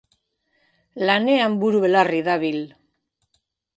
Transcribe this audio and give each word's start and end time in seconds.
Lanean 1.09 1.59
buru-belarri 1.65 2.23
dabil. 2.31 2.61